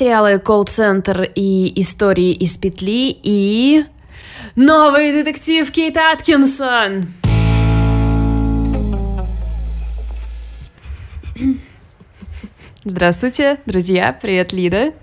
[0.00, 3.84] сериалы «Колл-центр» и «Истории из петли» и...
[4.56, 7.12] Новый детектив Кейт Аткинсон!
[12.82, 14.16] Здравствуйте, друзья.
[14.18, 14.94] Привет, Лида.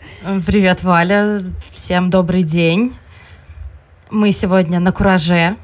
[0.47, 1.43] Привет, Валя.
[1.71, 2.95] Всем добрый день.
[4.09, 5.57] Мы сегодня на кураже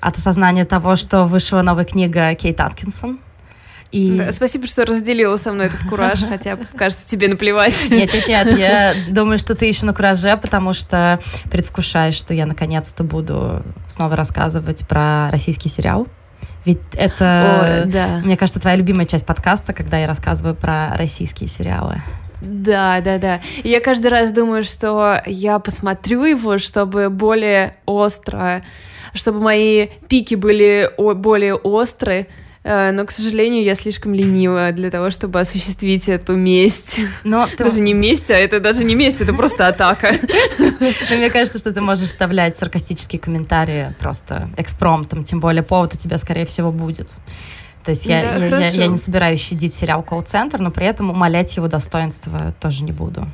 [0.00, 3.20] от осознания того, что вышла новая книга Кейт Аткинсон.
[3.92, 4.16] И...
[4.16, 7.84] Да, спасибо, что разделила со мной этот кураж, хотя, кажется, тебе наплевать.
[7.90, 12.46] Нет, нет, нет, я думаю, что ты еще на кураже, потому что предвкушаешь, что я
[12.46, 16.08] наконец-то буду снова рассказывать про российский сериал.
[16.64, 18.20] Ведь это, О, да.
[18.24, 22.02] мне кажется, твоя любимая часть подкаста, когда я рассказываю про российские сериалы.
[22.40, 23.40] Да, да, да.
[23.62, 28.62] И я каждый раз думаю, что я посмотрю его, чтобы более остро,
[29.12, 32.28] чтобы мои пики были более острые,
[32.64, 37.00] но, к сожалению, я слишком ленива для того, чтобы осуществить эту месть.
[37.24, 37.64] Но ты...
[37.64, 40.18] Даже не месть, а это даже не месть, это просто атака.
[40.58, 45.96] Но мне кажется, что ты можешь вставлять саркастические комментарии просто экспромтом, тем более повод у
[45.96, 47.08] тебя, скорее всего, будет.
[47.84, 51.10] То есть я, да, я, я, я не собираюсь щадить сериал «Колл-центр», но при этом
[51.10, 53.26] умолять его достоинство тоже не буду.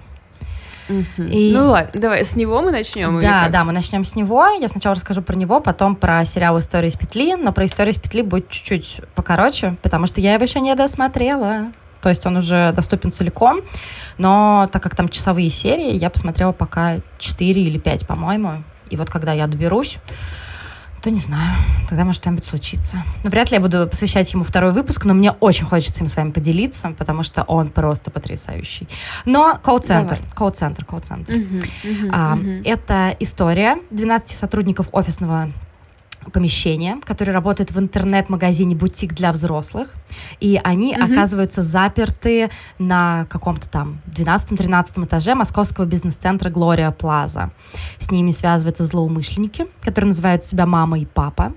[1.17, 1.53] И...
[1.53, 3.21] Ну ладно, давай, с него мы начнем.
[3.21, 4.47] Да, да, мы начнем с него.
[4.61, 8.01] Я сначала расскажу про него, потом про сериал «История из петли», но про «Историю из
[8.01, 11.73] петли» будет чуть-чуть покороче, потому что я его еще не досмотрела.
[12.01, 13.61] То есть он уже доступен целиком,
[14.19, 18.63] но так как там часовые серии, я посмотрела пока 4 или 5, по-моему.
[18.91, 19.99] И вот когда я доберусь,
[21.03, 21.57] то не знаю.
[21.89, 23.03] Тогда может что-нибудь случиться.
[23.25, 26.17] Ну, вряд ли я буду посвящать ему второй выпуск, но мне очень хочется им с
[26.17, 28.89] вами поделиться, потому что он просто потрясающий.
[29.25, 31.33] Но колл-центр, колл-центр, колл-центр.
[31.35, 32.49] Угу, угу, а, угу.
[32.65, 35.51] Это история 12 сотрудников офисного
[36.33, 39.89] помещение, которое работает в интернет-магазине «Бутик для взрослых»,
[40.41, 41.13] и они mm-hmm.
[41.13, 47.51] оказываются заперты на каком-то там 12-13 этаже московского бизнес-центра «Глория Плаза».
[47.99, 51.55] С ними связываются злоумышленники, которые называют себя «мама» и «папа»,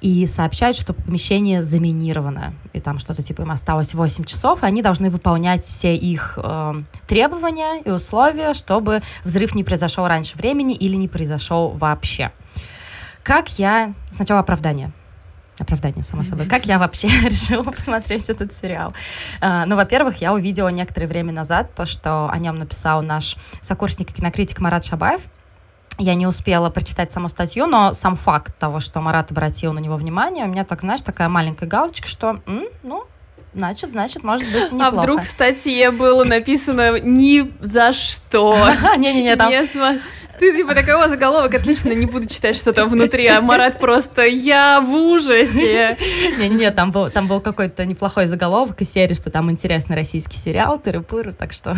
[0.00, 4.82] и сообщают, что помещение заминировано, и там что-то типа им осталось 8 часов, и они
[4.82, 6.74] должны выполнять все их э,
[7.06, 12.32] требования и условия, чтобы взрыв не произошел раньше времени или не произошел вообще.
[13.22, 13.94] Как я...
[14.12, 14.92] Сначала оправдание
[15.58, 16.46] оправдание, само собой.
[16.46, 18.94] Как я вообще решила посмотреть этот сериал?
[19.40, 24.10] Uh, ну, во-первых, я увидела некоторое время назад то, что о нем написал наш сокурсник
[24.10, 25.22] и кинокритик Марат Шабаев.
[25.98, 29.96] Я не успела прочитать саму статью, но сам факт того, что Марат обратил на него
[29.96, 32.40] внимание, у меня так, знаешь, такая маленькая галочка, что,
[32.82, 33.04] ну,
[33.52, 34.86] Значит, значит, может быть, неплохо.
[34.86, 38.56] А вдруг в статье было написано «ни за что».
[38.96, 39.52] Не-не-не, там...
[40.38, 44.80] Ты типа такого заголовок, отлично, не буду читать, что там внутри, а Марат просто «я
[44.80, 45.98] в ужасе».
[46.38, 50.80] Не-не-не, там был, там был какой-то неплохой заголовок из серии, что там интересный российский сериал,
[50.82, 51.76] тыры-пыры, так что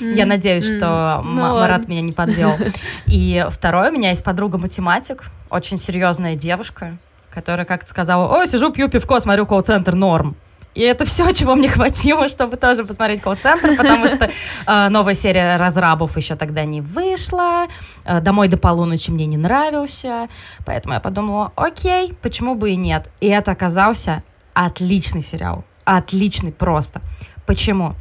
[0.00, 2.56] я надеюсь, что ну Марат меня не подвел.
[3.06, 6.96] И второе, у меня есть подруга-математик, очень серьезная девушка,
[7.28, 10.34] которая как-то сказала, ой, сижу, пью пивко, смотрю колл-центр, норм.
[10.78, 14.30] И это все, чего мне хватило, чтобы тоже посмотреть колл-центр, потому что
[14.66, 17.66] э, новая серия разрабов еще тогда не вышла.
[18.04, 20.28] Э, Домой до полуночи мне не нравился.
[20.64, 23.10] Поэтому я подумала, окей, почему бы и нет.
[23.20, 24.22] И это оказался
[24.54, 25.64] отличный сериал.
[25.84, 27.00] Отличный просто.
[27.44, 27.96] Почему?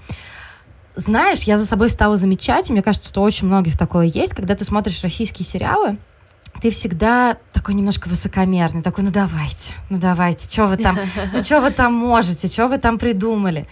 [0.94, 4.54] Знаешь, я за собой стала замечать, и мне кажется, что очень многих такое есть, когда
[4.54, 5.98] ты смотришь российские сериалы,
[6.62, 10.98] ты всегда такой немножко высокомерный, такой, ну давайте, ну давайте, что вы там,
[11.34, 13.68] ну что вы там можете, что вы там придумали.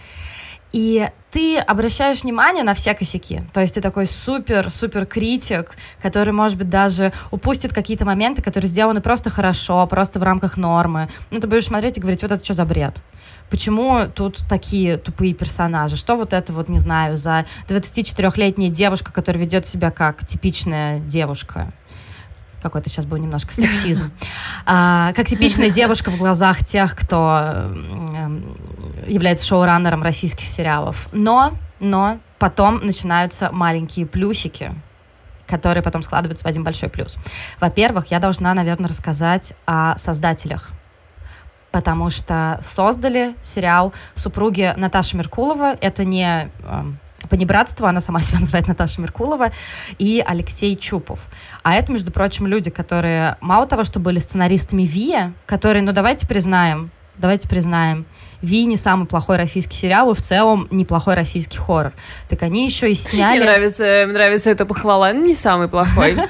[0.72, 3.42] И ты обращаешь внимание на все косяки.
[3.54, 5.70] То есть ты такой супер-супер критик,
[6.02, 11.08] который, может быть, даже упустит какие-то моменты, которые сделаны просто хорошо, просто в рамках нормы.
[11.30, 12.96] Ну, ты будешь смотреть и говорить, вот это что за бред?
[13.48, 15.96] Почему тут такие тупые персонажи?
[15.96, 21.72] Что вот это вот, не знаю, за 24-летняя девушка, которая ведет себя как типичная девушка?
[22.66, 24.12] Какой-то сейчас был немножко сексизм.
[24.68, 27.72] А, как типичная девушка в глазах тех, кто
[29.06, 31.08] является шоураннером российских сериалов.
[31.12, 34.74] Но, но потом начинаются маленькие плюсики,
[35.46, 37.16] которые потом складываются в один большой плюс.
[37.60, 40.70] Во-первых, я должна, наверное, рассказать о создателях
[41.72, 45.76] потому что создали сериал супруги Наташи Меркулова.
[45.82, 46.50] Это не
[47.26, 49.50] понебратство, она сама себя называет Наташа Меркулова,
[49.98, 51.20] и Алексей Чупов.
[51.62, 56.26] А это, между прочим, люди, которые мало того, что были сценаристами ВИА, которые, ну давайте
[56.26, 58.06] признаем, давайте признаем,
[58.42, 61.92] Ви не самый плохой российский сериал, и в целом неплохой российский хоррор.
[62.28, 63.38] Так они еще и сняли...
[63.38, 66.16] Мне нравится, мне нравится эта похвала, не самый плохой.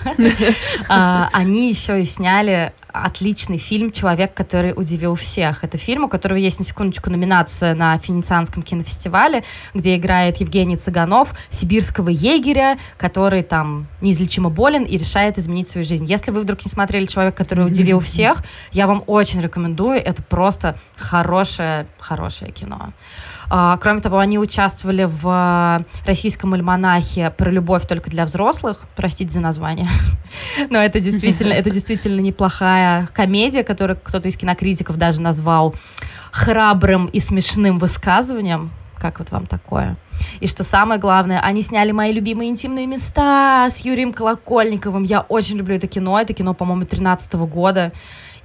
[0.88, 2.72] А, они еще и сняли
[3.04, 5.64] отличный фильм «Человек, который удивил всех».
[5.64, 9.44] Это фильм, у которого есть, на секундочку, номинация на Венецианском кинофестивале,
[9.74, 16.04] где играет Евгений Цыганов, сибирского егеря, который там неизлечимо болен и решает изменить свою жизнь.
[16.06, 19.98] Если вы вдруг не смотрели «Человек, который удивил всех», я вам очень рекомендую.
[19.98, 22.92] Это просто хорошее, хорошее кино.
[23.48, 28.82] А, кроме того, они участвовали в российском альманахе про любовь только для взрослых.
[28.96, 29.88] Простите за название.
[30.70, 35.74] Но это действительно, это действительно неплохая комедия, которую кто-то из кинокритиков даже назвал
[36.32, 38.70] храбрым и смешным высказыванием.
[38.98, 39.96] Как вот вам такое?
[40.40, 45.02] И что самое главное, они сняли мои любимые интимные места с Юрием Колокольниковым.
[45.02, 46.18] Я очень люблю это кино.
[46.18, 47.92] Это кино, по-моему, 13 года.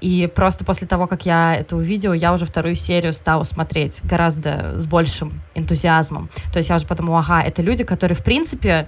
[0.01, 4.79] И просто после того, как я это увидела, я уже вторую серию стала смотреть гораздо
[4.79, 6.29] с большим энтузиазмом.
[6.51, 8.87] То есть я уже подумала, ага, это люди, которые, в принципе,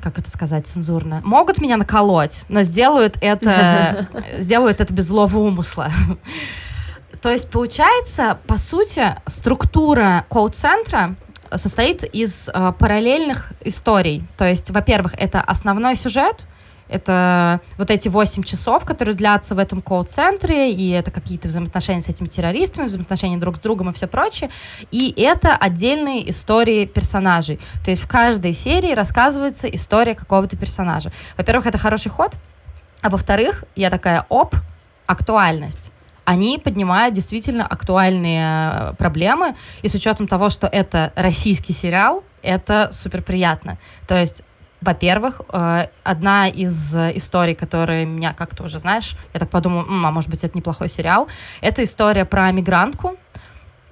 [0.00, 4.08] как это сказать цензурно, могут меня наколоть, но сделают это,
[4.38, 5.92] сделают это без злого умысла.
[7.20, 11.16] То есть, получается, по сути, структура колл-центра
[11.54, 14.24] состоит из э, параллельных историй.
[14.38, 16.46] То есть, во-первых, это основной сюжет,
[16.90, 22.08] это вот эти 8 часов, которые длятся в этом колл-центре, и это какие-то взаимоотношения с
[22.08, 24.50] этими террористами, взаимоотношения друг с другом и все прочее.
[24.90, 27.60] И это отдельные истории персонажей.
[27.84, 31.12] То есть в каждой серии рассказывается история какого-то персонажа.
[31.36, 32.32] Во-первых, это хороший ход,
[33.02, 34.54] а во-вторых, я такая, оп,
[35.06, 35.90] актуальность
[36.30, 42.90] они поднимают действительно актуальные э, проблемы, и с учетом того, что это российский сериал, это
[42.92, 43.78] супер приятно.
[44.06, 44.44] То есть
[44.80, 50.10] во-первых, э, одна из историй, которая меня как-то уже, знаешь, я так подумала, М, а
[50.10, 51.28] может быть, это неплохой сериал,
[51.60, 53.16] это история про мигрантку,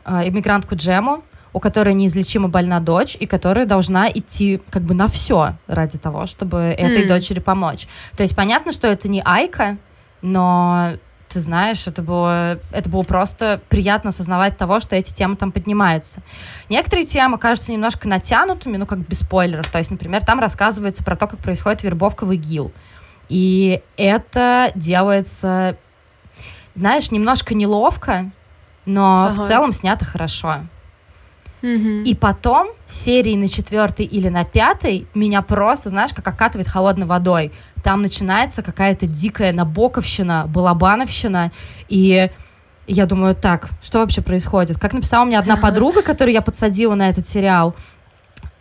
[0.05, 5.08] э, иммигрантку Джему, у которой неизлечимо больна дочь, и которая должна идти как бы на
[5.08, 7.08] все ради того, чтобы этой mm.
[7.08, 7.88] дочери помочь.
[8.17, 9.76] То есть понятно, что это не Айка,
[10.23, 10.93] но
[11.28, 16.20] ты знаешь, это было, это было просто приятно осознавать того, что эти темы там поднимаются.
[16.69, 19.70] Некоторые темы кажутся немножко натянутыми, ну, как без спойлеров.
[19.70, 22.72] То есть, например, там рассказывается про то, как происходит вербовка в ИГИЛ.
[23.28, 25.76] И это делается,
[26.75, 28.30] знаешь, немножко неловко,
[28.86, 29.42] но ага.
[29.42, 30.60] в целом снято хорошо.
[31.62, 32.04] Угу.
[32.04, 37.52] И потом серии на четвертой или на пятой меня просто, знаешь, как окатывает холодной водой.
[37.82, 41.52] Там начинается какая-то дикая набоковщина, балабановщина,
[41.88, 42.30] и
[42.86, 44.78] я думаю, так, что вообще происходит?
[44.78, 47.76] Как написала мне одна подруга, которую я подсадила на этот сериал,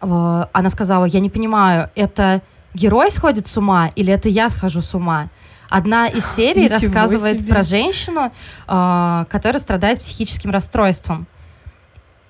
[0.02, 2.42] э, она сказала, я не понимаю, это
[2.74, 5.30] герой сходит с ума или это я схожу с ума?
[5.70, 7.50] Одна из серий Ничего рассказывает себе.
[7.50, 8.32] про женщину,
[8.68, 11.28] э, которая страдает психическим расстройством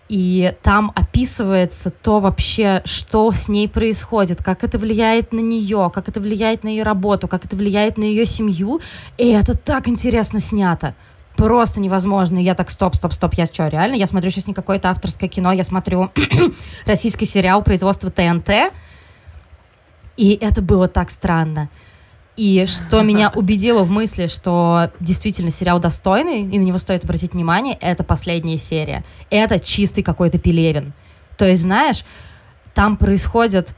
[0.10, 6.08] и там описывается то вообще, что с ней происходит, как это влияет на нее, как
[6.08, 8.80] это влияет на ее работу, как это влияет на ее семью,
[9.18, 10.96] и это так интересно снято.
[11.36, 12.40] Просто невозможно.
[12.40, 13.96] Я так, стоп, стоп, стоп, я что, реально?
[13.96, 16.10] Я смотрю сейчас не какое-то авторское кино, я смотрю
[16.86, 18.74] российский сериал производства ТНТ,
[20.16, 21.70] и это было так странно.
[22.38, 27.34] И что меня убедило в мысли, что действительно сериал достойный, и на него стоит обратить
[27.34, 29.04] внимание, это последняя серия.
[29.30, 30.94] Это чистый какой-то Пелевин.
[31.38, 32.06] То есть, знаешь,
[32.74, 33.76] там происходит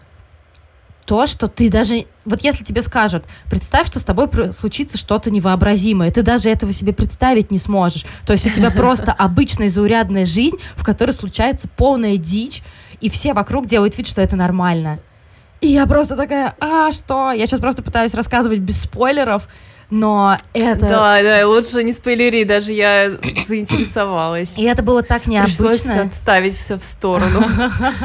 [1.05, 2.05] то, что ты даже...
[2.25, 6.93] Вот если тебе скажут, представь, что с тобой случится что-то невообразимое, ты даже этого себе
[6.93, 8.05] представить не сможешь.
[8.27, 12.61] То есть у тебя просто обычная заурядная жизнь, в которой случается полная дичь,
[13.01, 14.99] и все вокруг делают вид, что это нормально.
[15.61, 17.31] И я просто такая, а что?
[17.31, 19.47] Я сейчас просто пытаюсь рассказывать без спойлеров,
[19.89, 20.87] но это...
[20.87, 23.11] Да, да, лучше не спойлери, даже я
[23.47, 24.57] заинтересовалась.
[24.57, 25.67] И это было так необычно.
[25.69, 27.43] Пришлось отставить все в сторону.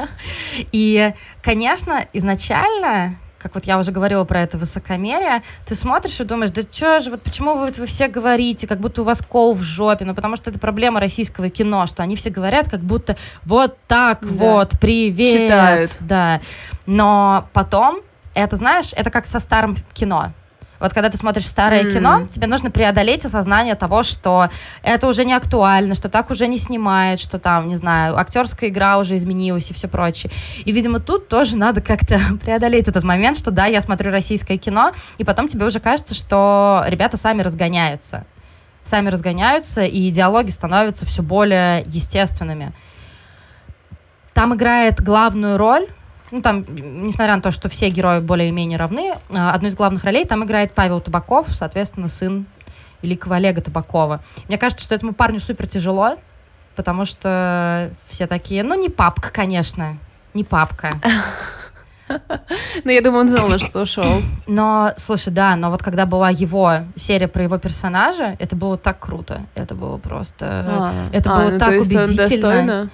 [0.73, 6.51] И, конечно, изначально как вот я уже говорила про это высокомерие, ты смотришь и думаешь,
[6.51, 9.63] да что же, вот почему вы, вы все говорите, как будто у вас кол в
[9.63, 13.77] жопе, ну потому что это проблема российского кино, что они все говорят, как будто вот
[13.87, 14.29] так да.
[14.29, 15.43] вот, привет.
[15.43, 15.91] Читают.
[16.01, 16.41] Да.
[16.87, 18.01] Но потом,
[18.33, 20.33] это, знаешь, это как со старым кино.
[20.81, 21.93] Вот когда ты смотришь старое mm.
[21.93, 24.51] кино, тебе нужно преодолеть осознание того, что
[24.83, 28.99] это уже не актуально, что так уже не снимает, что там, не знаю, актерская игра
[28.99, 30.33] уже изменилась и все прочее.
[30.65, 34.93] И, видимо, тут тоже надо как-то преодолеть этот момент, что да, я смотрю российское кино,
[35.19, 38.27] и потом тебе уже кажется, что ребята сами разгоняются.
[38.83, 42.73] Сами разгоняются, и диалоги становятся все более естественными.
[44.35, 45.87] Там играет главную роль
[46.31, 50.25] ну, там, несмотря на то, что все герои более-менее равны, а, одну из главных ролей
[50.25, 52.47] там играет Павел Табаков, соответственно, сын
[53.03, 54.23] великого Олега Табакова.
[54.49, 56.17] Мне кажется, что этому парню супер тяжело,
[56.77, 59.99] потому что все такие, ну, не папка, конечно,
[60.33, 60.91] не папка.
[62.85, 64.23] Ну, я думаю, он знал, на что шел.
[64.47, 68.99] Но, слушай, да, но вот когда была его серия про его персонажа, это было так
[68.99, 69.47] круто.
[69.55, 70.47] Это было просто...
[70.69, 72.91] А, это а, было ну, так убедительно.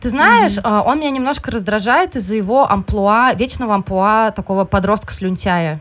[0.00, 0.82] Ты знаешь, mm-hmm.
[0.84, 5.80] он меня немножко раздражает из-за его амплуа, вечного амплуа такого подростка-слюнтяя.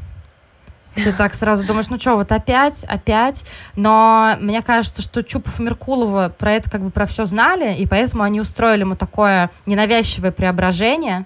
[0.96, 3.46] Ты так сразу думаешь, ну что, вот опять, опять.
[3.76, 7.86] Но мне кажется, что Чупов и Меркулова про это как бы про все знали, и
[7.86, 11.26] поэтому они устроили ему такое ненавязчивое преображение,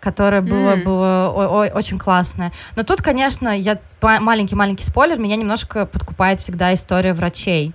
[0.00, 0.82] которое было, mm.
[0.82, 2.52] было о- о- очень классное.
[2.74, 7.72] Но тут, конечно, я маленький-маленький спойлер, меня немножко подкупает всегда история врачей.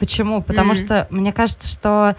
[0.00, 0.42] Почему?
[0.42, 0.84] Потому mm.
[0.84, 2.16] что мне кажется, что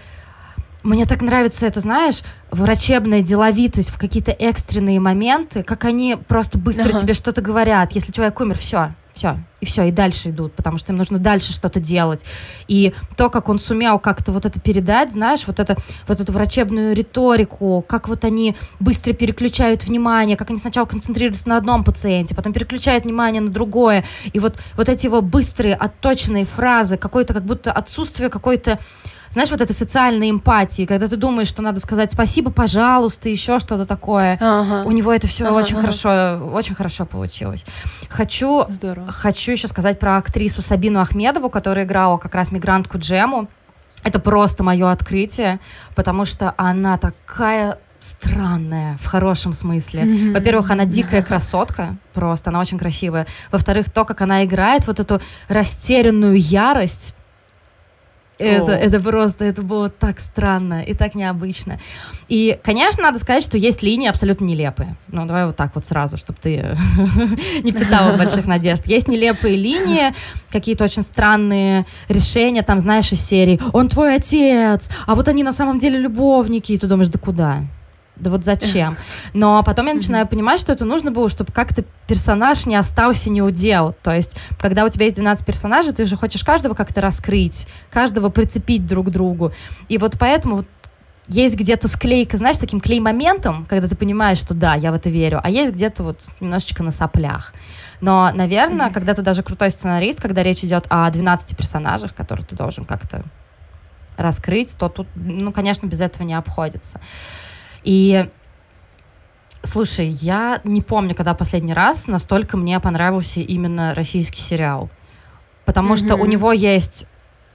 [0.84, 2.22] мне так нравится это, знаешь,
[2.52, 7.00] врачебная деловитость в какие-то экстренные моменты, как они просто быстро ага.
[7.00, 7.92] тебе что-то говорят.
[7.92, 11.52] Если человек умер, все, все, и все, и дальше идут, потому что им нужно дальше
[11.52, 12.26] что-то делать.
[12.70, 15.76] И то, как он сумел как-то вот это передать, знаешь, вот, это,
[16.08, 21.58] вот эту врачебную риторику, как вот они быстро переключают внимание, как они сначала концентрируются на
[21.58, 26.96] одном пациенте, потом переключают внимание на другое, и вот, вот эти его быстрые, отточенные фразы,
[26.96, 28.80] какое-то как будто отсутствие какой-то
[29.32, 33.86] знаешь, вот этой социальной эмпатии, когда ты думаешь, что надо сказать спасибо, пожалуйста, еще что-то
[33.86, 34.38] такое.
[34.42, 34.88] Ага.
[34.88, 35.82] У него это все ага, очень ага.
[35.82, 37.66] хорошо, очень хорошо получилось.
[38.10, 39.12] Хочу, Здорово.
[39.12, 43.48] хочу еще сказать про актрису Сабину Ахмедову, которая играла как раз мигрантку Джему.
[44.04, 45.60] Это просто мое открытие,
[45.94, 50.04] потому что она такая странная в хорошем смысле.
[50.04, 50.34] Mm-hmm.
[50.34, 53.28] Во-первых, она дикая красотка, просто она очень красивая.
[53.52, 57.14] Во-вторых, то, как она играет вот эту растерянную ярость,
[58.40, 61.80] это, это просто, это было так странно и так необычно.
[62.28, 64.96] И, конечно, надо сказать, что есть линии абсолютно нелепые.
[65.08, 66.76] Ну, давай вот так вот сразу, чтобы ты
[67.64, 68.88] не питала больших надежд.
[68.88, 70.14] Есть нелепые линии,
[70.50, 75.54] какие-то очень странные решения, там, знаешь, из серии «Он твой отец», а вот они на
[75.54, 77.64] самом деле любовники, и ты думаешь, да куда?
[78.20, 78.98] Да вот зачем?
[79.34, 83.42] Но потом я начинаю понимать, что это нужно было, чтобы как-то персонаж не остался не
[83.42, 83.96] удел.
[84.04, 88.30] То есть, когда у тебя есть 12 персонажей, ты же хочешь каждого как-то раскрыть, каждого
[88.30, 89.52] прицепить друг к другу.
[89.88, 90.68] И вот поэтому вот
[91.28, 95.40] есть где-то склейка, знаешь, таким клей-моментом, когда ты понимаешь, что да, я в это верю,
[95.44, 97.54] а есть где-то вот немножечко на соплях.
[98.02, 98.94] Но, наверное, mm-hmm.
[98.94, 103.24] когда ты даже крутой сценарист, когда речь идет о 12 персонажах, которые ты должен как-то
[104.18, 107.00] раскрыть, то тут, ну, конечно, без этого не обходится.
[107.84, 108.28] И
[109.62, 114.90] Слушай, я не помню, когда последний раз настолько мне понравился именно российский сериал.
[115.66, 116.06] Потому mm-hmm.
[116.06, 117.06] что у него есть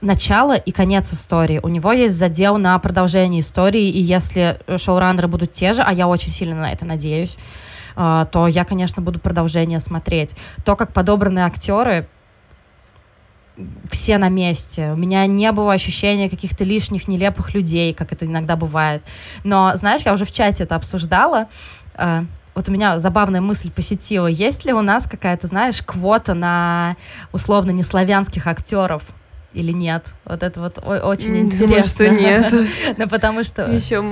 [0.01, 1.59] начало и конец истории.
[1.63, 6.07] У него есть задел на продолжение истории, и если шоураннеры будут те же, а я
[6.07, 7.37] очень сильно на это надеюсь,
[7.95, 10.35] а, то я, конечно, буду продолжение смотреть.
[10.63, 12.07] То, как подобраны актеры,
[13.89, 14.91] все на месте.
[14.91, 19.01] У меня не было ощущения каких-то лишних нелепых людей, как это иногда бывает.
[19.43, 21.47] Но, знаешь, я уже в чате это обсуждала.
[21.95, 24.27] А, вот у меня забавная мысль посетила.
[24.27, 26.95] Есть ли у нас какая-то, знаешь, квота на
[27.31, 29.03] условно неславянских актеров?
[29.53, 30.13] или нет?
[30.25, 31.87] Вот это вот очень Думаю, интересно.
[31.87, 32.53] что нет.
[32.97, 33.71] Ну, потому что...
[33.71, 34.03] Еще...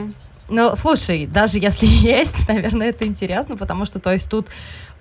[0.49, 4.47] Ну, слушай, даже если есть, наверное, это интересно, потому что, то есть, тут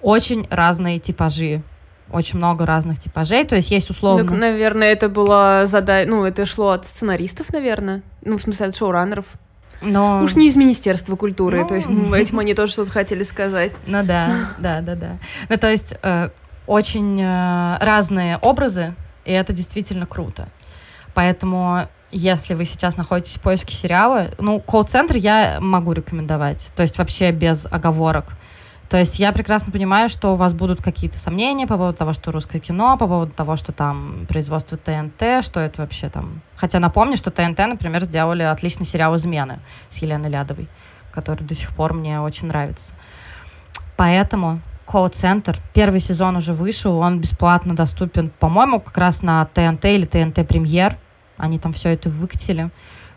[0.01, 1.63] очень разные типажи
[2.11, 4.25] очень много разных типажей, то есть есть условно...
[4.25, 8.77] Ну, наверное, это было задание, ну, это шло от сценаристов, наверное, ну, в смысле, от
[8.77, 9.27] шоураннеров.
[9.81, 10.23] Но...
[10.23, 11.69] Уж не из Министерства культуры, ну...
[11.69, 13.73] то есть этим они тоже что-то хотели сказать.
[13.87, 15.19] Ну да, да, да, да.
[15.49, 16.29] Ну, то есть э,
[16.67, 18.95] очень э, разные образы,
[19.25, 20.49] и это действительно круто.
[21.15, 26.69] Поэтому если вы сейчас находитесь в поиске сериала, ну, колл-центр я могу рекомендовать.
[26.77, 28.27] То есть вообще без оговорок.
[28.93, 32.31] То есть я прекрасно понимаю, что у вас будут какие-то сомнения по поводу того, что
[32.31, 36.43] русское кино, по поводу того, что там производство ТНТ, что это вообще там.
[36.57, 40.69] Хотя напомню, что ТНТ, например, сделали отличный сериал «Измены» с Еленой Лядовой,
[41.11, 42.93] который до сих пор мне очень нравится.
[43.97, 45.59] Поэтому колл-центр.
[45.73, 50.99] Первый сезон уже вышел, он бесплатно доступен, по-моему, как раз на ТНТ или ТНТ Премьер.
[51.39, 52.69] Они там все это выкатили.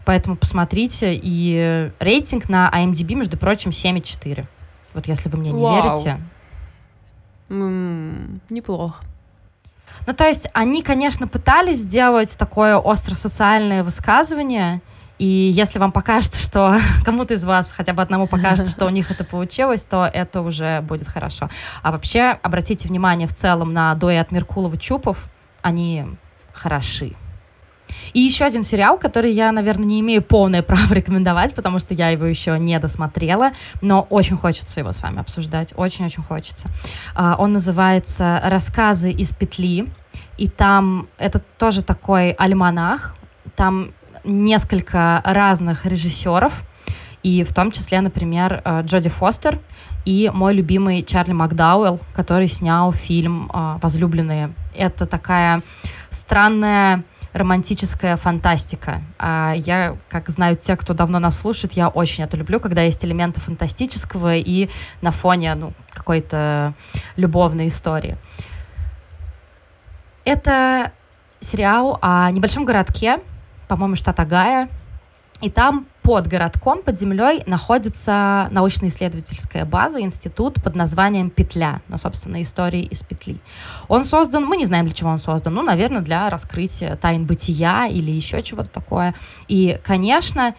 [0.05, 1.20] Поэтому посмотрите.
[1.22, 4.48] И рейтинг на IMDb, между прочим, 7,4.
[4.96, 5.75] Вот если вы мне не Вау.
[5.75, 6.20] верите.
[7.50, 9.04] м неплохо.
[10.08, 14.82] Ну, то есть они, конечно, пытались сделать такое остро-социальное высказывание,
[15.20, 19.12] и если вам покажется, что кому-то из вас, хотя бы одному покажется, что у них
[19.12, 21.50] это получилось, то это уже будет хорошо.
[21.84, 25.30] А вообще, обратите внимание в целом на дуэт Меркулова-Чупов,
[25.62, 26.06] они
[26.54, 27.16] хороши.
[28.15, 32.10] И еще один сериал, который я, наверное, не имею полное право рекомендовать, потому что я
[32.10, 36.69] его еще не досмотрела, но очень хочется его с вами обсуждать, очень-очень хочется.
[37.13, 39.89] А, он называется «Рассказы из петли»,
[40.38, 43.15] и там это тоже такой альманах,
[43.57, 43.91] там
[44.24, 46.63] несколько разных режиссеров,
[47.22, 49.60] и в том числе, например, э, Джоди Фостер
[50.05, 54.53] и мой любимый Чарли Макдауэлл, который снял фильм э, «Возлюбленные».
[54.75, 55.63] Это такая
[56.12, 57.03] странная
[57.36, 59.01] романтическая фантастика.
[59.20, 63.04] А я, как знают те, кто давно нас слушает, я очень это люблю, когда есть
[63.04, 64.70] элементы фантастического и
[65.01, 66.74] на фоне ну, какой-то
[67.18, 68.18] любовной истории.
[70.24, 70.94] Это
[71.42, 73.20] сериал о небольшом городке,
[73.68, 74.70] по-моему, штат Агая,
[75.42, 82.44] и там под городком, под землей находится научно-исследовательская база, институт под названием «Петля», ну, собственно,
[82.44, 83.40] истории из петли.
[83.88, 87.88] Он создан, мы не знаем, для чего он создан, ну, наверное, для раскрытия тайн бытия
[87.88, 89.16] или еще чего-то такое.
[89.48, 90.54] И, конечно,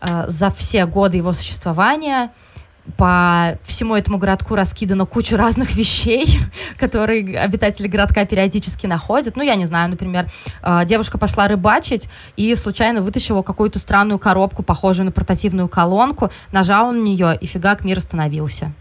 [0.00, 2.30] э, за все годы его существования–
[2.96, 6.38] по всему этому городку раскидано кучу разных вещей,
[6.78, 9.36] которые обитатели городка периодически находят.
[9.36, 10.26] Ну, я не знаю, например,
[10.62, 16.92] э, девушка пошла рыбачить и случайно вытащила какую-то странную коробку, похожую на портативную колонку, нажала
[16.92, 18.72] на нее, и фигак мир остановился.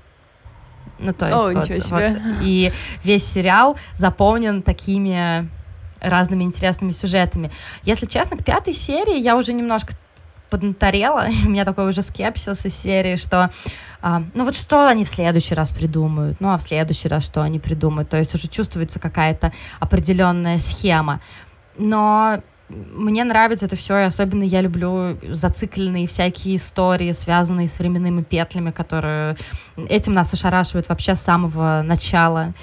[0.99, 2.17] Ну, то есть, О, вот, вот.
[2.41, 2.71] И
[3.03, 5.49] весь сериал заполнен такими
[5.99, 7.51] разными интересными сюжетами.
[7.83, 9.93] Если честно, к пятой серии я уже немножко
[10.55, 13.49] поднаторела, у меня такой уже скепсис из серии, что
[14.01, 17.41] а, ну вот что они в следующий раз придумают, ну а в следующий раз что
[17.41, 21.19] они придумают, то есть уже чувствуется какая-то определенная схема.
[21.77, 28.23] Но мне нравится это все, и особенно я люблю зацикленные всякие истории, связанные с временными
[28.23, 29.35] петлями, которые
[29.89, 32.53] этим нас ошарашивают вообще с самого начала.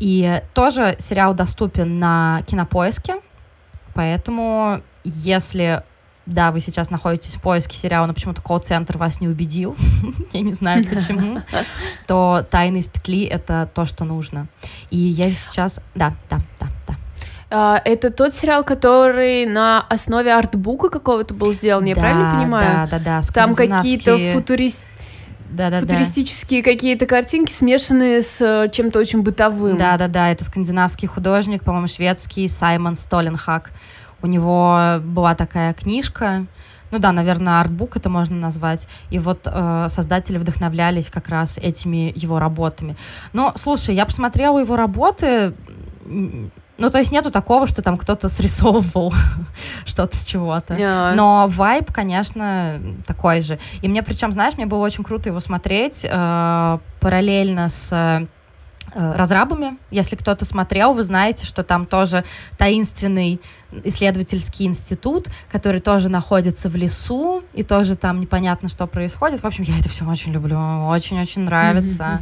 [0.00, 3.16] И тоже сериал доступен на кинопоиске,
[3.94, 5.84] поэтому если
[6.26, 9.76] да, вы сейчас находитесь в поиске сериала, но почему-то колл-центр вас не убедил,
[10.32, 11.40] я не знаю почему,
[12.06, 14.48] то «Тайны из петли»— это то, что нужно.
[14.90, 15.80] И я сейчас...
[15.94, 16.96] Да, да, да, да.
[17.48, 22.88] А, это тот сериал, который на основе артбука какого-то был сделан, я правильно понимаю?
[22.90, 23.22] Да, да, да.
[23.32, 24.84] Там какие-то футурист...
[25.48, 26.72] Да, да, футуристические да.
[26.72, 29.78] какие-то картинки, смешанные с э, чем-то очень бытовым.
[29.78, 30.32] Да, да, да.
[30.32, 33.70] Это скандинавский художник, по-моему, шведский Саймон Столенхак.
[34.22, 36.46] У него была такая книжка,
[36.90, 38.88] ну да, наверное, артбук это можно назвать.
[39.10, 42.96] И вот э, создатели вдохновлялись как раз этими его работами.
[43.32, 45.54] Но, слушай, я посмотрела его работы,
[46.78, 49.12] ну, то есть нету такого, что там кто-то срисовывал
[49.86, 50.74] что-то с чего-то.
[50.74, 51.14] Yeah.
[51.14, 53.58] Но вайб, конечно, такой же.
[53.80, 58.28] И мне, причем, знаешь, мне было очень круто его смотреть э, параллельно с
[58.96, 59.76] разрабами.
[59.90, 62.24] Если кто-то смотрел, вы знаете, что там тоже
[62.56, 63.40] таинственный
[63.84, 69.40] исследовательский институт, который тоже находится в лесу, и тоже там непонятно, что происходит.
[69.40, 72.20] В общем, я это все очень люблю, очень-очень нравится.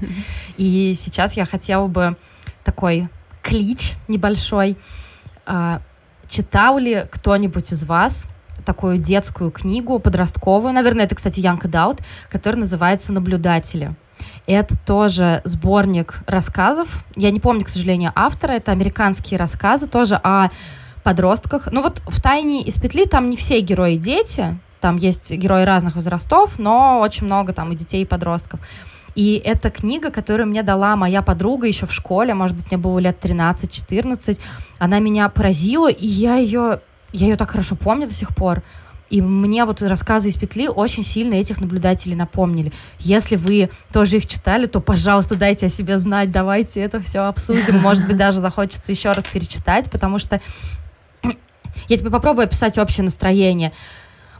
[0.56, 2.16] И сейчас я хотела бы
[2.64, 3.08] такой
[3.42, 4.76] клич небольшой.
[5.46, 5.82] А,
[6.28, 8.26] читал ли кто-нибудь из вас
[8.64, 13.94] такую детскую книгу подростковую, наверное, это, кстати, Янка Даут, которая называется «Наблюдатели».
[14.46, 17.04] Это тоже сборник рассказов.
[17.16, 18.52] Я не помню, к сожалению, автора.
[18.52, 20.50] Это американские рассказы тоже о
[21.02, 21.68] подростках.
[21.70, 25.94] Ну вот в «Тайне из петли» там не все герои дети, там есть герои разных
[25.96, 28.60] возрастов, но очень много там и детей, и подростков.
[29.14, 32.98] И это книга, которую мне дала моя подруга еще в школе, может быть, мне было
[32.98, 34.40] лет 13-14.
[34.78, 36.80] Она меня поразила, и я ее,
[37.12, 38.62] я ее так хорошо помню до сих пор.
[39.14, 42.72] И мне вот рассказы из петли очень сильно этих наблюдателей напомнили.
[42.98, 47.78] Если вы тоже их читали, то, пожалуйста, дайте о себе знать, давайте это все обсудим.
[47.78, 50.40] Может быть, даже захочется еще раз перечитать, потому что
[51.88, 53.70] я тебе попробую описать общее настроение.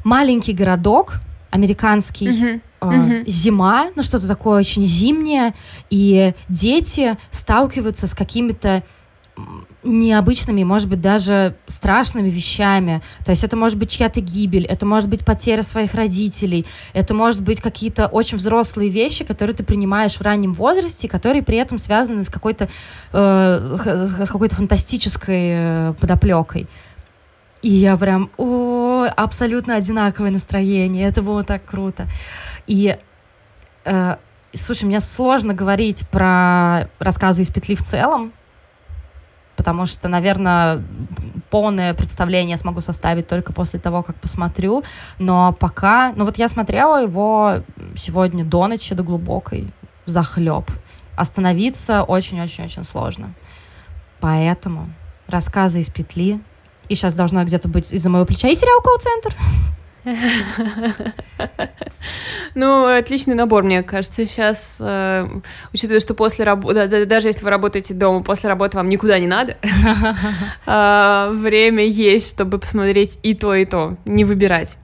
[0.03, 2.61] Маленький городок, американский, uh-huh.
[2.81, 3.31] Э, uh-huh.
[3.31, 5.55] зима, ну что-то такое очень зимнее,
[5.89, 8.83] и дети сталкиваются с какими-то
[9.83, 13.03] необычными, может быть, даже страшными вещами.
[13.25, 17.43] То есть это может быть чья-то гибель, это может быть потеря своих родителей, это может
[17.43, 22.25] быть какие-то очень взрослые вещи, которые ты принимаешь в раннем возрасте, которые при этом связаны
[22.25, 22.69] с какой-то
[23.13, 26.67] э, с какой-то фантастической э, подоплекой.
[27.63, 31.09] И я прям, о, абсолютно одинаковое настроение.
[31.09, 32.07] Это было так круто.
[32.67, 32.97] И,
[33.85, 34.17] э,
[34.53, 38.33] слушай, мне сложно говорить про рассказы из петли в целом,
[39.57, 40.83] потому что, наверное,
[41.51, 44.83] полное представление смогу составить только после того, как посмотрю.
[45.19, 46.13] Но пока...
[46.17, 47.63] Ну вот я смотрела его
[47.97, 49.73] сегодня до ночи, до глубокой,
[50.07, 50.71] захлеб.
[51.17, 53.35] Остановиться очень-очень-очень сложно.
[54.21, 54.91] Поэтому
[55.29, 56.41] рассказы из петли
[56.89, 59.35] и сейчас должна где-то быть из-за моего плеча и сериал «Колл-центр».
[62.55, 64.27] Ну, отличный набор, мне кажется.
[64.27, 65.27] Сейчас, э,
[65.73, 69.57] учитывая, что после работы, даже если вы работаете дома, после работы вам никуда не надо,
[70.67, 74.77] э, время есть, чтобы посмотреть и то, и то, не выбирать.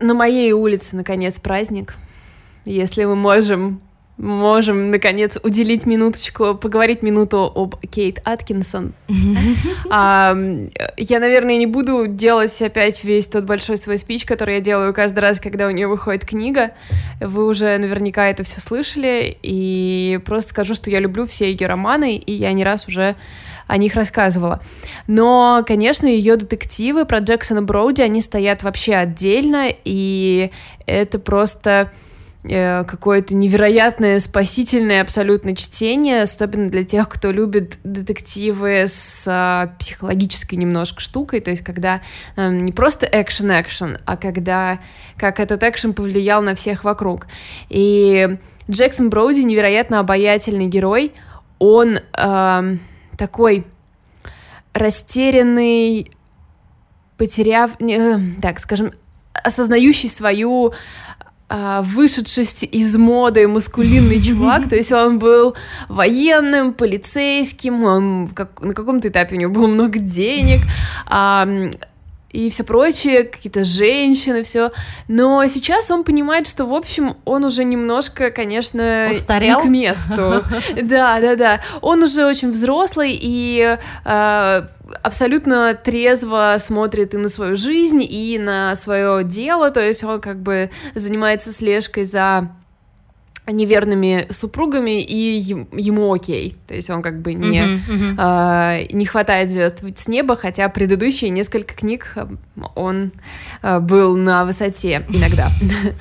[0.00, 1.94] На моей улице, наконец, праздник.
[2.66, 3.80] Если мы можем
[4.18, 8.94] можем, наконец, уделить минуточку, поговорить минуту об Кейт Аткинсон.
[9.90, 10.34] а,
[10.96, 15.20] я, наверное, не буду делать опять весь тот большой свой спич, который я делаю каждый
[15.20, 16.72] раз, когда у нее выходит книга.
[17.20, 22.16] Вы уже наверняка это все слышали, и просто скажу, что я люблю все ее романы,
[22.16, 23.16] и я не раз уже
[23.66, 24.62] о них рассказывала.
[25.06, 30.50] Но, конечно, ее детективы про Джексона Броуди, они стоят вообще отдельно, и
[30.86, 31.90] это просто
[32.48, 40.56] Э, какое-то невероятное, спасительное абсолютно чтение, особенно для тех, кто любит детективы с а, психологической
[40.56, 42.02] немножко штукой, то есть когда
[42.36, 44.78] а, не просто экшен-экшен, а когда
[45.16, 47.26] как этот экшен повлиял на всех вокруг.
[47.68, 48.38] И
[48.70, 51.12] Джексон Броуди невероятно обаятельный герой,
[51.58, 52.76] он э,
[53.16, 53.66] такой
[54.72, 56.10] растерянный,
[57.16, 58.92] потеряв, э, так скажем,
[59.32, 60.74] осознающий свою
[61.48, 65.54] вышедший из моды мускулинный чувак, то есть он был
[65.88, 70.62] военным, полицейским, он как, на каком-то этапе у него было много денег,
[71.06, 71.48] а,
[72.36, 74.70] и все прочее, какие-то женщины, все.
[75.08, 79.60] Но сейчас он понимает, что, в общем, он уже немножко, конечно, Устарел?
[79.60, 80.44] не к месту.
[80.82, 81.60] Да, да, да.
[81.80, 84.68] Он уже очень взрослый и а,
[85.02, 90.40] абсолютно трезво смотрит и на свою жизнь, и на свое дело, то есть он как
[90.40, 92.50] бы занимается слежкой за
[93.46, 95.38] неверными супругами, и
[95.72, 96.56] ему окей.
[96.66, 98.86] То есть он как бы не, uh-huh, uh-huh.
[98.88, 102.26] Э, не хватает звезд с неба, хотя предыдущие несколько книг э,
[102.74, 103.12] он
[103.62, 105.48] э, был на высоте иногда.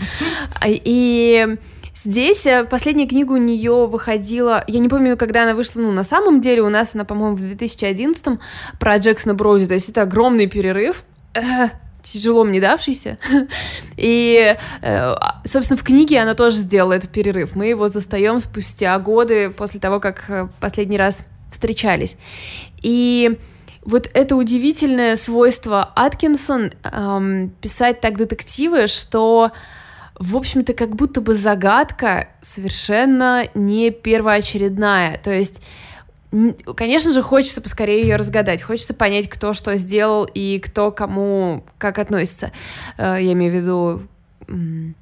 [0.65, 1.57] И
[2.05, 6.03] Здесь э, последняя книга у нее выходила, я не помню, когда она вышла, ну, на
[6.03, 8.39] самом деле, у нас она, по-моему, в 2011
[8.79, 11.41] про Джексона Броуди, то есть это огромный перерыв, э,
[12.03, 13.17] тяжело мне давшийся.
[13.97, 15.15] И, э,
[15.45, 17.55] собственно, в книге она тоже сделала этот перерыв.
[17.55, 22.17] Мы его застаем спустя годы после того, как последний раз встречались.
[22.83, 23.39] И
[23.81, 29.51] вот это удивительное свойство Аткинсон эм, писать так детективы, что
[30.19, 35.19] в общем-то, как будто бы загадка совершенно не первоочередная.
[35.23, 35.61] То есть
[36.75, 41.97] Конечно же, хочется поскорее ее разгадать, хочется понять, кто что сделал и кто кому как
[41.97, 42.51] относится.
[42.97, 44.01] Э, я имею в виду...
[44.47, 44.93] Ну,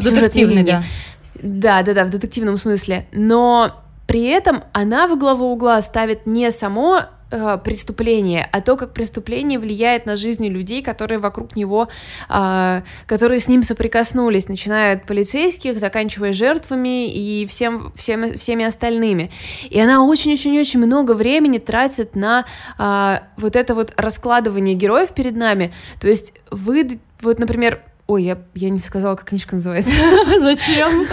[0.00, 0.84] детективный, да.
[1.34, 3.06] Да, да, да, в детективном смысле.
[3.12, 8.92] Но при этом она в главу угла ставит не само э, преступление, а то, как
[8.92, 11.88] преступление влияет на жизни людей, которые вокруг него,
[12.28, 19.30] э, которые с ним соприкоснулись, начиная от полицейских, заканчивая жертвами и всем, всем, всеми остальными.
[19.68, 22.44] И она очень-очень-очень много времени тратит на
[22.78, 25.72] э, вот это вот раскладывание героев перед нами.
[26.00, 29.90] То есть вы, вот, например, Ой, я, я не сказала, как книжка называется.
[30.40, 31.06] Зачем?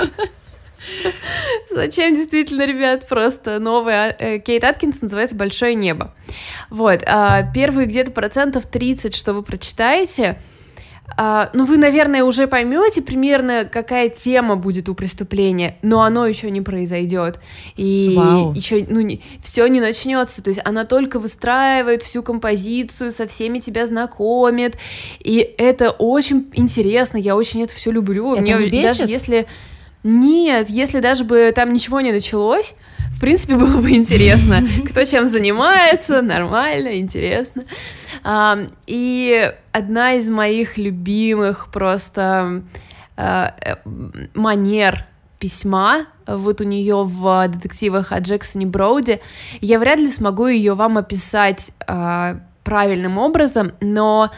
[1.69, 6.13] Зачем действительно, ребят, просто новая э, Кейт Аткинс называется «Большое небо».
[6.69, 10.37] Вот, а, первые где-то процентов 30, что вы прочитаете,
[11.15, 16.49] а, ну, вы, наверное, уже поймете примерно, какая тема будет у преступления, но оно еще
[16.49, 17.39] не произойдет.
[17.75, 18.53] И Вау.
[18.53, 20.41] еще, ну, не, все не начнется.
[20.41, 24.77] То есть она только выстраивает всю композицию, со всеми тебя знакомит.
[25.19, 27.17] И это очень интересно.
[27.17, 28.33] Я очень это все люблю.
[28.33, 28.97] Это Мне не бесит?
[28.97, 29.47] даже если
[30.03, 32.75] нет, если даже бы там ничего не началось,
[33.15, 37.63] в принципе, было бы интересно, кто чем занимается, нормально, интересно.
[38.85, 42.63] И одна из моих любимых просто
[43.15, 43.75] а, э,
[44.33, 45.05] манер
[45.39, 49.19] письма, вот у нее в детективах о Джексоне Броуди,
[49.59, 54.31] я вряд ли смогу ее вам описать а, правильным образом, но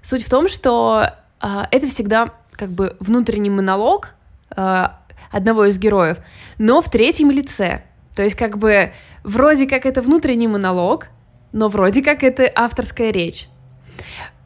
[0.00, 4.14] суть в том, что а, это всегда как бы внутренний монолог
[4.56, 4.88] э,
[5.30, 6.18] одного из героев,
[6.58, 7.82] но в третьем лице.
[8.14, 11.08] То есть как бы вроде как это внутренний монолог,
[11.52, 13.48] но вроде как это авторская речь.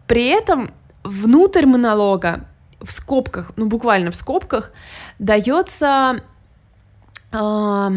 [0.07, 0.73] При этом
[1.05, 2.47] внутрь монолога
[2.81, 4.73] в скобках, ну буквально в скобках,
[5.19, 6.23] дается
[7.33, 7.91] э,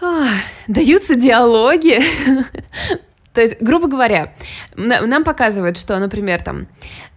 [0.00, 0.24] э,
[0.68, 2.00] даются диалоги
[3.34, 4.32] То есть, грубо говоря,
[4.76, 6.68] нам показывают, что, например, там,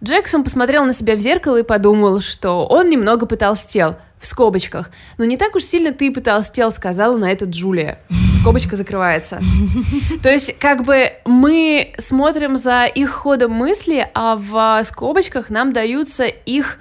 [0.02, 4.90] Джексон посмотрел на себя в зеркало и подумал, что он немного потолстел, в скобочках.
[5.16, 8.00] Но не так уж сильно ты потолстел, сказала на это Джулия,
[8.40, 9.40] скобочка закрывается.
[10.22, 16.24] То есть, как бы мы смотрим за их ходом мысли, а в скобочках нам даются
[16.24, 16.78] их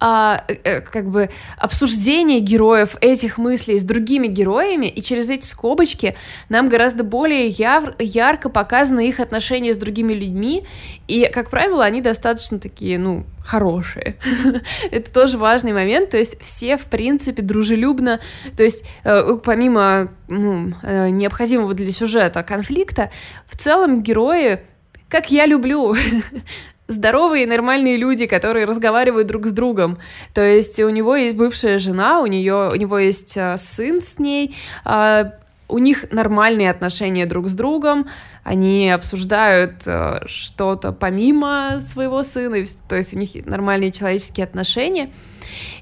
[0.00, 6.14] а, э, как бы обсуждение героев этих мыслей с другими героями, и через эти скобочки
[6.48, 10.64] нам гораздо более яр ярко показаны их отношения с другими людьми,
[11.08, 14.16] и, как правило, они достаточно такие, ну, хорошие.
[14.90, 18.20] Это тоже важный момент, то есть все, в принципе, дружелюбно,
[18.56, 23.10] то есть э, помимо ну, э, необходимого для сюжета конфликта,
[23.46, 24.60] в целом герои
[25.08, 25.96] как я люблю.
[26.88, 29.98] здоровые нормальные люди, которые разговаривают друг с другом.
[30.34, 34.18] То есть у него есть бывшая жена, у нее у него есть а, сын с
[34.18, 35.34] ней, а,
[35.68, 38.08] у них нормальные отношения друг с другом,
[38.42, 45.10] они обсуждают а, что-то помимо своего сына, то есть у них нормальные человеческие отношения.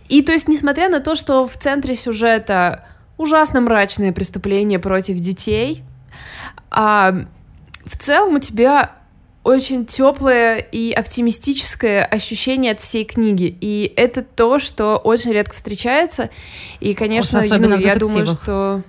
[0.09, 2.85] И то есть, несмотря на то, что в центре сюжета
[3.17, 5.85] ужасно мрачное преступление против детей,
[6.71, 7.15] а,
[7.85, 8.97] в целом у тебя
[9.47, 13.57] очень теплое и оптимистическое ощущение от всей книги.
[13.61, 16.31] И это то, что очень редко встречается.
[16.81, 18.83] И, конечно, ну, я думаю, что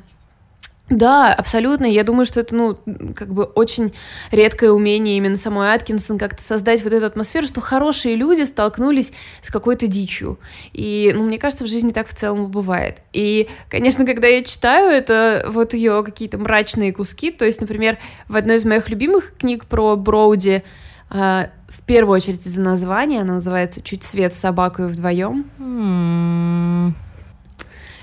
[0.89, 1.85] да, абсолютно.
[1.85, 2.77] Я думаю, что это, ну,
[3.13, 3.93] как бы очень
[4.31, 9.49] редкое умение именно самой Аткинсон как-то создать вот эту атмосферу, что хорошие люди столкнулись с
[9.49, 10.39] какой-то дичью.
[10.71, 13.01] И, ну, мне кажется, в жизни так в целом бывает.
[13.11, 17.97] И, конечно, когда я читаю это, вот ее какие-то мрачные куски, то есть, например,
[18.29, 20.63] в одной из моих любимых книг про Броуди,
[21.09, 25.49] Uh, в первую очередь из-за названия, она называется «Чуть свет с собакой вдвоем».
[25.57, 27.06] Mm.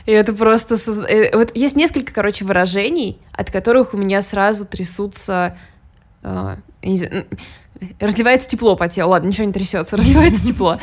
[0.07, 0.77] И это просто...
[1.09, 5.57] Э, вот есть несколько, короче, выражений, от которых у меня сразу трясутся...
[6.23, 7.27] Э, знаю,
[8.01, 9.11] разливается тепло по телу.
[9.11, 10.79] Ладно, ничего не трясется, разливается тепло.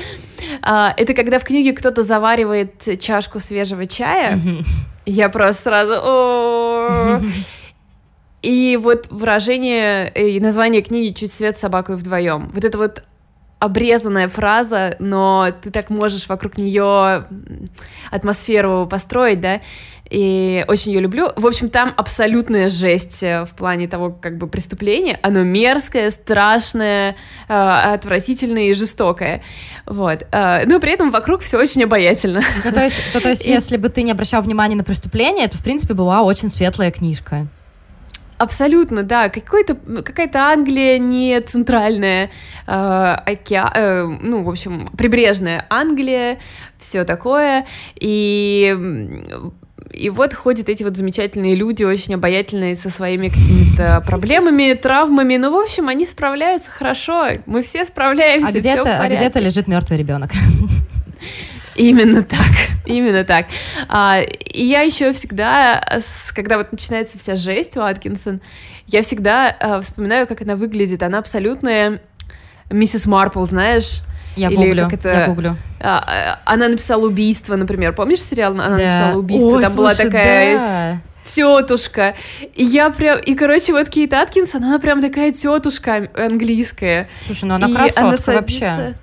[0.61, 4.39] А, это когда в книге кто-то заваривает чашку свежего чая.
[5.05, 7.23] Я просто сразу...
[8.41, 12.47] И вот выражение и название книги «Чуть свет собакой вдвоем».
[12.47, 13.03] Вот это вот
[13.61, 17.27] обрезанная фраза, но ты так можешь вокруг нее
[18.09, 19.61] атмосферу построить, да,
[20.09, 21.29] и очень ее люблю.
[21.35, 27.15] В общем, там абсолютная жесть э, в плане того, как бы преступление, оно мерзкое, страшное,
[27.47, 29.43] э, отвратительное и жестокое,
[29.85, 30.25] вот.
[30.31, 32.41] Э, но при этом вокруг все очень обаятельно.
[32.65, 35.59] Ну, то есть, то, то есть если бы ты не обращал внимания на преступление, это,
[35.59, 37.47] в принципе, была очень светлая книжка.
[38.41, 39.29] Абсолютно, да.
[39.29, 42.31] Какой-то, какая-то Англия не центральная,
[42.65, 46.39] э, океа, э, ну, в общем, прибрежная Англия,
[46.79, 47.67] все такое.
[47.99, 48.75] И
[49.93, 55.37] и вот ходят эти вот замечательные люди, очень обаятельные, со своими какими-то проблемами, травмами.
[55.37, 57.27] Ну, в общем, они справляются хорошо.
[57.45, 58.47] Мы все справляемся.
[58.47, 60.31] А где-то, а где-то лежит мертвый ребенок.
[61.75, 62.39] Именно так,
[62.85, 63.47] именно так.
[63.87, 65.81] А, и я еще всегда,
[66.33, 68.41] когда вот начинается вся жесть у Аткинсон,
[68.87, 71.03] я всегда а, вспоминаю, как она выглядит.
[71.03, 72.01] Она абсолютная
[72.69, 74.01] миссис Марпл, знаешь?
[74.35, 75.57] Я Или гуглю, это, я гуглю.
[75.79, 77.93] А, она написала убийство, например.
[77.93, 78.53] Помнишь сериал?
[78.53, 78.77] Она да.
[78.77, 79.47] написала убийство.
[79.47, 81.01] Ой, Там слушай, была такая да.
[81.25, 82.15] тетушка.
[82.55, 83.19] И я прям...
[83.19, 87.09] И, короче, вот Кейт Аткинсон, она прям такая тетушка английская.
[87.25, 88.33] Слушай, ну она и красотка она садится...
[88.33, 88.95] вообще.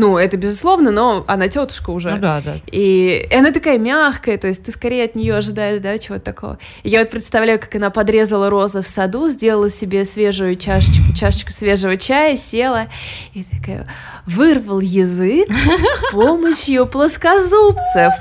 [0.00, 2.12] Ну, это безусловно, но она тетушка уже.
[2.12, 2.56] Ну да, да.
[2.72, 6.58] И, и она такая мягкая, то есть ты скорее от нее ожидаешь, да, чего-то такого.
[6.84, 11.52] И я вот представляю, как она подрезала розы в саду, сделала себе свежую чашечку, чашечку
[11.52, 12.86] свежего чая, села
[13.34, 13.86] и такая
[14.24, 18.14] вырвал язык с помощью плоскозубцев,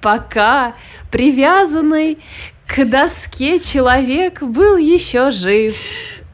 [0.00, 0.74] пока
[1.12, 2.18] привязанный
[2.66, 5.76] к доске человек был еще жив.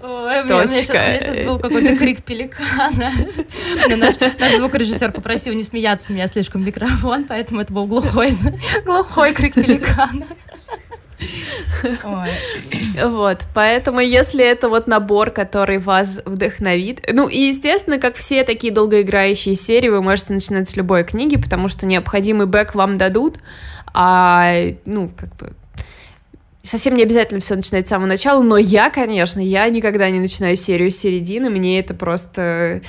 [0.00, 0.54] Ой, Точка.
[0.54, 3.12] У меня, сейчас, был какой-то крик пеликана.
[3.96, 8.32] Наш, наш звукорежиссер попросил не смеяться, меня слишком микрофон, поэтому это был глухой,
[8.84, 10.26] глухой крик пеликана.
[12.04, 12.28] Ой.
[13.04, 18.72] Вот, поэтому если это вот набор, который вас вдохновит, ну и естественно, как все такие
[18.72, 23.38] долгоиграющие серии, вы можете начинать с любой книги, потому что необходимый бэк вам дадут,
[23.92, 25.54] а ну как бы
[26.68, 30.56] совсем не обязательно все начинать с самого начала, но я, конечно, я никогда не начинаю
[30.56, 32.82] серию с середины, мне это просто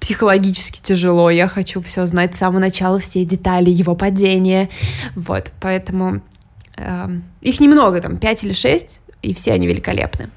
[0.00, 4.70] психологически тяжело, я хочу все знать с самого начала, все детали его падения,
[5.14, 6.22] вот, поэтому
[6.76, 7.08] э,
[7.42, 10.30] их немного, там, пять или шесть, и все они великолепны.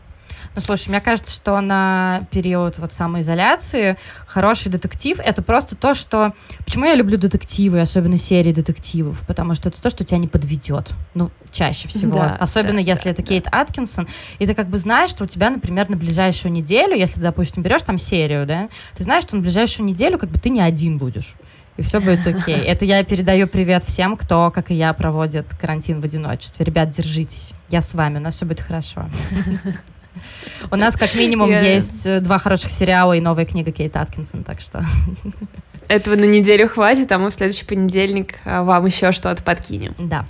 [0.56, 6.34] Ну, слушай, мне кажется, что на период вот самоизоляции хороший детектив— это просто то, что...
[6.66, 9.24] Почему я люблю детективы, особенно серии детективов?
[9.26, 10.92] Потому что это то, что тебя не подведет.
[11.16, 12.20] Ну, чаще всего.
[12.20, 13.28] Да, особенно да, если да, это да.
[13.28, 14.08] Кейт Аткинсон.
[14.38, 17.84] И ты как бы знаешь, что у тебя, например, на ближайшую неделю, если, допустим, берешь
[17.84, 21.34] там серию, да, ты знаешь, что на ближайшую неделю как бы ты не один будешь
[21.78, 22.56] и все будет окей.
[22.68, 26.66] Это я передаю привет всем, кто, как и я, проводит карантин в одиночестве.
[26.66, 27.54] Ребят, держитесь.
[27.70, 29.10] Я с вами, у нас все будет хорошо.
[30.72, 34.60] У нас как минимум есть э, два хороших сериала и новая книга Кейт Аткинсон, так
[34.62, 34.86] что...
[35.90, 39.94] Этого на неделю хватит, а мы в следующий понедельник а, вам еще что-то подкинем.
[40.00, 40.26] Да.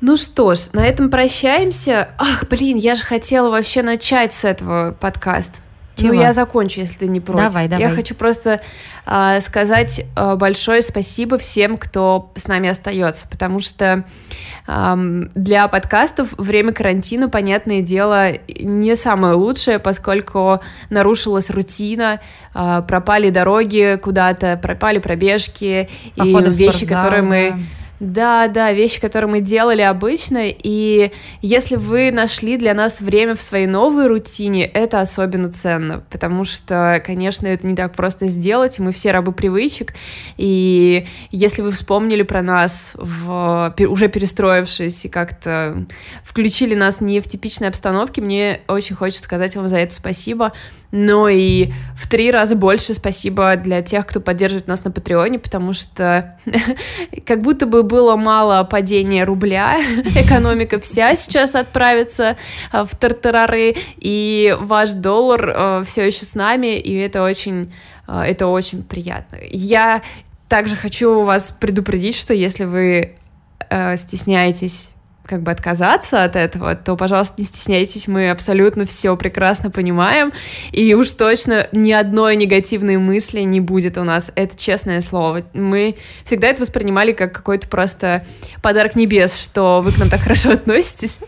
[0.00, 2.10] Ну что ж, на этом прощаемся.
[2.18, 5.60] Ах, блин, я же хотела вообще начать с этого подкаст.
[5.96, 6.14] Ну, Чего?
[6.14, 7.48] Ну, я закончу, если ты не против.
[7.52, 7.88] Давай, давай.
[7.88, 8.60] Я хочу просто
[9.06, 14.04] э, сказать э, большое спасибо всем, кто с нами остается, потому что
[14.66, 22.20] э, для подкастов время карантина, понятное дело, не самое лучшее, поскольку нарушилась рутина,
[22.54, 27.50] э, пропали дороги куда-то, пропали пробежки Походы и вещи, спортзал, которые мы...
[27.50, 27.58] Да
[28.02, 33.42] да, да, вещи, которые мы делали обычно, и если вы нашли для нас время в
[33.42, 38.90] своей новой рутине, это особенно ценно, потому что, конечно, это не так просто сделать, мы
[38.90, 39.94] все рабы привычек,
[40.36, 45.86] и если вы вспомнили про нас, в, уже перестроившись и как-то
[46.24, 50.52] включили нас не в типичной обстановке, мне очень хочется сказать вам за это спасибо,
[50.92, 55.72] но и в три раза больше спасибо для тех, кто поддерживает нас на Патреоне, потому
[55.72, 56.38] что
[57.26, 59.78] как будто бы было мало падения рубля,
[60.16, 62.38] экономика вся сейчас отправится
[62.72, 67.70] э, в тартарары, и ваш доллар э, все еще с нами, и это очень,
[68.08, 69.36] э, это очень приятно.
[69.42, 70.02] Я
[70.48, 73.16] также хочу вас предупредить, что если вы
[73.96, 74.91] стесняетесь
[75.24, 80.32] как бы отказаться от этого, то, пожалуйста, не стесняйтесь, мы абсолютно все прекрасно понимаем,
[80.72, 85.44] и уж точно ни одной негативной мысли не будет у нас, это честное слово.
[85.54, 88.26] Мы всегда это воспринимали как какой-то просто
[88.62, 91.18] подарок небес, что вы к нам так хорошо относитесь,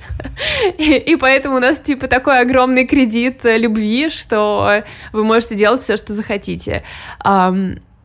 [0.78, 6.14] и поэтому у нас типа такой огромный кредит любви, что вы можете делать все, что
[6.14, 6.83] захотите.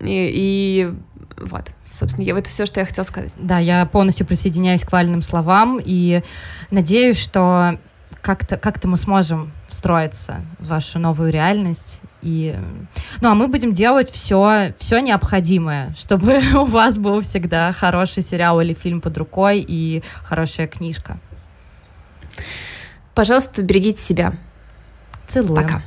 [0.01, 0.89] И
[1.37, 1.63] вот.
[1.99, 3.33] Собственно, я, это все, что я хотела сказать.
[3.35, 6.21] Да, я полностью присоединяюсь к вальным словам и
[6.71, 7.77] надеюсь, что
[8.21, 11.99] как-то как мы сможем встроиться в вашу новую реальность.
[12.21, 12.57] И...
[13.19, 18.61] Ну, а мы будем делать все, все необходимое, чтобы у вас был всегда хороший сериал
[18.61, 21.19] или фильм под рукой и хорошая книжка.
[23.13, 24.35] Пожалуйста, берегите себя.
[25.27, 25.55] Целую.
[25.55, 25.83] Пока.